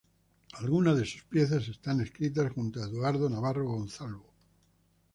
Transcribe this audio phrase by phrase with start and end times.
[0.53, 4.33] Algunas de sus piezas están escritas junto a Eduardo Navarro Gonzalvo.